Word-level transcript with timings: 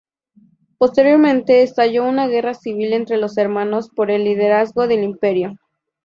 Posteriormente 0.79 1.61
estalló 1.61 2.05
una 2.05 2.25
guerra 2.25 2.55
civil 2.55 2.93
entre 2.93 3.17
los 3.17 3.37
hermanos 3.37 3.89
por 3.95 4.09
el 4.09 4.23
liderazgo 4.23 4.87
del 4.87 5.03
Imperio. 5.03 5.59